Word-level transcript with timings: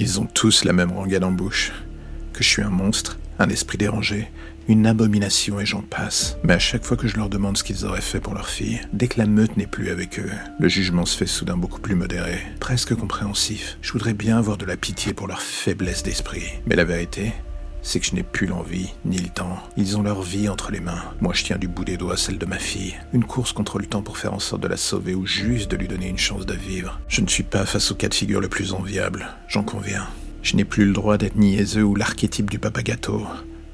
Ils 0.00 0.18
ont 0.18 0.24
tous 0.24 0.64
la 0.64 0.72
même 0.72 0.92
rengaine 0.92 1.24
en 1.24 1.30
bouche. 1.30 1.72
Que 2.32 2.42
je 2.42 2.48
suis 2.48 2.62
un 2.62 2.70
monstre, 2.70 3.18
un 3.38 3.50
esprit 3.50 3.76
dérangé, 3.76 4.30
une 4.66 4.86
abomination 4.86 5.60
et 5.60 5.66
j'en 5.66 5.82
passe. 5.82 6.38
Mais 6.42 6.54
à 6.54 6.58
chaque 6.58 6.84
fois 6.84 6.96
que 6.96 7.06
je 7.06 7.18
leur 7.18 7.28
demande 7.28 7.58
ce 7.58 7.62
qu'ils 7.62 7.84
auraient 7.84 8.00
fait 8.00 8.18
pour 8.18 8.32
leur 8.32 8.48
fille, 8.48 8.80
dès 8.94 9.08
que 9.08 9.18
la 9.18 9.26
meute 9.26 9.58
n'est 9.58 9.66
plus 9.66 9.90
avec 9.90 10.18
eux, 10.18 10.30
le 10.58 10.68
jugement 10.68 11.04
se 11.04 11.18
fait 11.18 11.26
soudain 11.26 11.58
beaucoup 11.58 11.82
plus 11.82 11.96
modéré, 11.96 12.38
presque 12.60 12.94
compréhensif. 12.94 13.76
Je 13.82 13.92
voudrais 13.92 14.14
bien 14.14 14.38
avoir 14.38 14.56
de 14.56 14.64
la 14.64 14.78
pitié 14.78 15.12
pour 15.12 15.26
leur 15.26 15.42
faiblesse 15.42 16.02
d'esprit. 16.02 16.48
Mais 16.64 16.76
la 16.76 16.84
vérité, 16.84 17.34
c'est 17.82 18.00
que 18.00 18.06
je 18.06 18.14
n'ai 18.14 18.22
plus 18.22 18.46
l'envie, 18.46 18.90
ni 19.04 19.18
le 19.18 19.28
temps. 19.28 19.58
Ils 19.76 19.96
ont 19.96 20.02
leur 20.02 20.22
vie 20.22 20.48
entre 20.48 20.70
les 20.70 20.80
mains. 20.80 21.02
Moi, 21.20 21.32
je 21.34 21.44
tiens 21.44 21.58
du 21.58 21.68
bout 21.68 21.84
des 21.84 21.96
doigts 21.96 22.16
celle 22.16 22.38
de 22.38 22.46
ma 22.46 22.58
fille. 22.58 22.96
Une 23.12 23.24
course 23.24 23.52
contre 23.52 23.78
le 23.78 23.86
temps 23.86 24.02
pour 24.02 24.18
faire 24.18 24.34
en 24.34 24.38
sorte 24.38 24.62
de 24.62 24.68
la 24.68 24.76
sauver 24.76 25.14
ou 25.14 25.26
juste 25.26 25.70
de 25.70 25.76
lui 25.76 25.88
donner 25.88 26.08
une 26.08 26.18
chance 26.18 26.46
de 26.46 26.54
vivre. 26.54 27.00
Je 27.08 27.20
ne 27.20 27.28
suis 27.28 27.42
pas 27.42 27.66
face 27.66 27.90
au 27.90 27.94
cas 27.94 28.08
de 28.08 28.14
figure 28.14 28.40
le 28.40 28.48
plus 28.48 28.72
enviable, 28.72 29.28
j'en 29.48 29.62
conviens. 29.62 30.06
Je 30.42 30.56
n'ai 30.56 30.64
plus 30.64 30.86
le 30.86 30.92
droit 30.92 31.18
d'être 31.18 31.36
niaiseux 31.36 31.82
ou 31.82 31.94
l'archétype 31.94 32.50
du 32.50 32.58
papa 32.58 32.82
gâteau. 32.82 33.26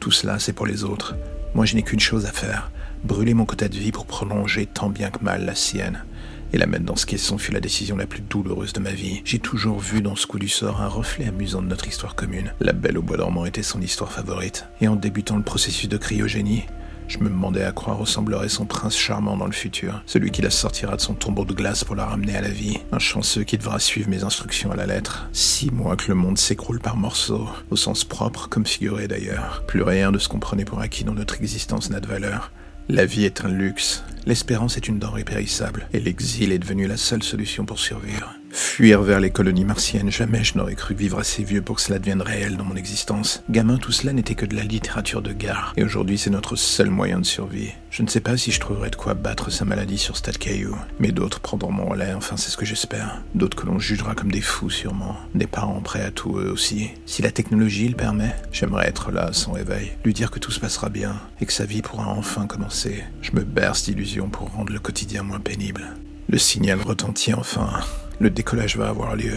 Tout 0.00 0.10
cela, 0.10 0.38
c'est 0.38 0.52
pour 0.52 0.66
les 0.66 0.84
autres. 0.84 1.14
Moi, 1.54 1.66
je 1.66 1.76
n'ai 1.76 1.82
qu'une 1.82 2.00
chose 2.00 2.26
à 2.26 2.32
faire. 2.32 2.72
Brûler 3.04 3.32
mon 3.32 3.44
quota 3.44 3.68
de 3.68 3.76
vie 3.76 3.92
pour 3.92 4.06
prolonger 4.06 4.66
tant 4.66 4.90
bien 4.90 5.10
que 5.10 5.22
mal 5.22 5.44
la 5.44 5.54
sienne. 5.54 6.04
Et 6.52 6.58
la 6.58 6.66
mettre 6.66 6.84
dans 6.84 6.96
ce 6.96 7.06
caisson 7.06 7.38
fut 7.38 7.52
la 7.52 7.60
décision 7.60 7.96
la 7.96 8.06
plus 8.06 8.22
douloureuse 8.22 8.72
de 8.72 8.80
ma 8.80 8.90
vie. 8.90 9.22
J'ai 9.24 9.38
toujours 9.38 9.78
vu 9.78 10.02
dans 10.02 10.16
ce 10.16 10.26
coup 10.26 10.40
du 10.40 10.48
sort 10.48 10.80
un 10.80 10.88
reflet 10.88 11.26
amusant 11.26 11.62
de 11.62 11.68
notre 11.68 11.86
histoire 11.86 12.16
commune. 12.16 12.52
La 12.58 12.72
Belle 12.72 12.98
au 12.98 13.02
Bois 13.02 13.18
dormant 13.18 13.44
était 13.44 13.62
son 13.62 13.80
histoire 13.80 14.10
favorite. 14.10 14.66
Et 14.80 14.88
en 14.88 14.96
débutant 14.96 15.36
le 15.36 15.44
processus 15.44 15.88
de 15.88 15.96
cryogénie, 15.96 16.64
je 17.08 17.18
me 17.18 17.28
demandais 17.28 17.64
à 17.64 17.72
quoi 17.72 17.94
ressemblerait 17.94 18.48
son 18.48 18.66
prince 18.66 18.96
charmant 18.96 19.36
dans 19.36 19.46
le 19.46 19.52
futur, 19.52 20.02
celui 20.06 20.30
qui 20.30 20.42
la 20.42 20.50
sortira 20.50 20.96
de 20.96 21.00
son 21.00 21.14
tombeau 21.14 21.44
de 21.44 21.52
glace 21.52 21.84
pour 21.84 21.96
la 21.96 22.06
ramener 22.06 22.36
à 22.36 22.40
la 22.40 22.48
vie, 22.48 22.78
un 22.92 22.98
chanceux 22.98 23.44
qui 23.44 23.58
devra 23.58 23.78
suivre 23.78 24.08
mes 24.08 24.24
instructions 24.24 24.72
à 24.72 24.76
la 24.76 24.86
lettre. 24.86 25.28
Six 25.32 25.70
mois 25.70 25.96
que 25.96 26.08
le 26.08 26.14
monde 26.14 26.38
s'écroule 26.38 26.80
par 26.80 26.96
morceaux, 26.96 27.48
au 27.70 27.76
sens 27.76 28.04
propre 28.04 28.48
comme 28.48 28.66
figuré 28.66 29.08
d'ailleurs. 29.08 29.64
Plus 29.66 29.82
rien 29.82 30.12
de 30.12 30.18
ce 30.18 30.28
qu'on 30.28 30.40
prenait 30.40 30.64
pour 30.64 30.80
acquis 30.80 31.04
dans 31.04 31.14
notre 31.14 31.36
existence 31.36 31.90
n'a 31.90 32.00
de 32.00 32.06
valeur. 32.06 32.52
La 32.88 33.06
vie 33.06 33.24
est 33.24 33.44
un 33.44 33.48
luxe, 33.48 34.04
l'espérance 34.26 34.76
est 34.76 34.88
une 34.88 34.98
denrée 34.98 35.24
périssable, 35.24 35.88
et 35.94 36.00
l'exil 36.00 36.52
est 36.52 36.58
devenu 36.58 36.86
la 36.86 36.98
seule 36.98 37.22
solution 37.22 37.64
pour 37.64 37.78
survivre. 37.78 38.34
Fuir 38.56 39.02
vers 39.02 39.18
les 39.18 39.30
colonies 39.30 39.64
martiennes, 39.64 40.12
jamais 40.12 40.44
je 40.44 40.56
n'aurais 40.56 40.76
cru 40.76 40.94
vivre 40.94 41.18
assez 41.18 41.42
vieux 41.42 41.60
pour 41.60 41.74
que 41.74 41.82
cela 41.82 41.98
devienne 41.98 42.22
réel 42.22 42.56
dans 42.56 42.62
mon 42.62 42.76
existence. 42.76 43.42
Gamin, 43.50 43.78
tout 43.78 43.90
cela 43.90 44.12
n'était 44.12 44.36
que 44.36 44.46
de 44.46 44.54
la 44.54 44.62
littérature 44.62 45.22
de 45.22 45.32
gare, 45.32 45.72
et 45.76 45.82
aujourd'hui 45.82 46.18
c'est 46.18 46.30
notre 46.30 46.54
seul 46.54 46.88
moyen 46.88 47.18
de 47.18 47.26
survie. 47.26 47.72
Je 47.90 48.04
ne 48.04 48.08
sais 48.08 48.20
pas 48.20 48.36
si 48.36 48.52
je 48.52 48.60
trouverai 48.60 48.90
de 48.90 48.96
quoi 48.96 49.14
battre 49.14 49.50
sa 49.50 49.64
maladie 49.64 49.98
sur 49.98 50.16
Stade 50.16 50.38
Caillou, 50.38 50.76
mais 51.00 51.10
d'autres 51.10 51.40
prendront 51.40 51.72
mon 51.72 51.86
relais, 51.86 52.14
enfin 52.14 52.36
c'est 52.36 52.48
ce 52.48 52.56
que 52.56 52.64
j'espère. 52.64 53.22
D'autres 53.34 53.56
que 53.56 53.66
l'on 53.66 53.80
jugera 53.80 54.14
comme 54.14 54.30
des 54.30 54.40
fous 54.40 54.70
sûrement, 54.70 55.16
des 55.34 55.48
parents 55.48 55.80
prêts 55.80 56.04
à 56.04 56.12
tout 56.12 56.38
eux 56.38 56.52
aussi. 56.52 56.90
Si 57.06 57.22
la 57.22 57.32
technologie 57.32 57.88
le 57.88 57.96
permet, 57.96 58.36
j'aimerais 58.52 58.86
être 58.86 59.10
là 59.10 59.32
sans 59.32 59.50
réveil, 59.50 59.90
lui 60.04 60.14
dire 60.14 60.30
que 60.30 60.38
tout 60.38 60.52
se 60.52 60.60
passera 60.60 60.90
bien, 60.90 61.20
et 61.40 61.46
que 61.46 61.52
sa 61.52 61.66
vie 61.66 61.82
pourra 61.82 62.06
enfin 62.06 62.46
commencer. 62.46 63.02
Je 63.20 63.32
me 63.32 63.42
berce 63.42 63.82
d'illusions 63.82 64.28
pour 64.28 64.52
rendre 64.52 64.72
le 64.72 64.78
quotidien 64.78 65.24
moins 65.24 65.40
pénible. 65.40 65.96
Le 66.28 66.38
signal 66.38 66.80
retentit 66.80 67.34
enfin. 67.34 67.80
Le 68.20 68.30
décollage 68.30 68.76
va 68.76 68.88
avoir 68.88 69.16
lieu. 69.16 69.36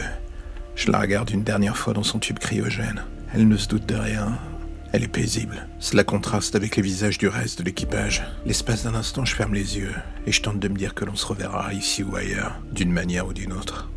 Je 0.75 0.91
la 0.91 0.99
regarde 0.99 1.31
une 1.31 1.43
dernière 1.43 1.77
fois 1.77 1.93
dans 1.93 2.03
son 2.03 2.19
tube 2.19 2.37
cryogène. 2.37 3.01
Elle 3.33 3.47
ne 3.47 3.57
se 3.57 3.67
doute 3.67 3.87
de 3.87 3.95
rien. 3.95 4.37
Elle 4.93 5.03
est 5.03 5.07
paisible. 5.07 5.67
Cela 5.79 6.03
contraste 6.03 6.55
avec 6.55 6.75
les 6.75 6.83
visages 6.83 7.17
du 7.17 7.27
reste 7.27 7.59
de 7.59 7.65
l'équipage. 7.65 8.23
L'espace 8.45 8.83
d'un 8.83 8.95
instant, 8.95 9.25
je 9.25 9.35
ferme 9.35 9.53
les 9.53 9.77
yeux 9.77 9.93
et 10.25 10.31
je 10.31 10.41
tente 10.41 10.59
de 10.59 10.67
me 10.67 10.77
dire 10.77 10.93
que 10.93 11.05
l'on 11.05 11.15
se 11.15 11.25
reverra 11.25 11.73
ici 11.73 12.03
ou 12.03 12.15
ailleurs, 12.15 12.61
d'une 12.71 12.91
manière 12.91 13.27
ou 13.27 13.33
d'une 13.33 13.53
autre. 13.53 13.89